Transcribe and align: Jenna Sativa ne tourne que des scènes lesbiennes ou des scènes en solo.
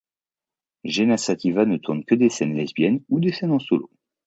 Jenna 0.83 1.15
Sativa 1.19 1.63
ne 1.67 1.77
tourne 1.77 2.03
que 2.03 2.15
des 2.15 2.31
scènes 2.31 2.55
lesbiennes 2.55 3.03
ou 3.09 3.19
des 3.19 3.31
scènes 3.31 3.51
en 3.51 3.59
solo. 3.59 3.91